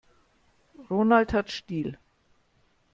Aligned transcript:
Ronald 0.89 1.31
hat 1.31 1.51
Stil. 1.51 1.95